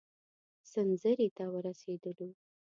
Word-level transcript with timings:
سنځري 0.71 1.27
ته 1.37 1.43
ورسېدلو. 1.53 2.29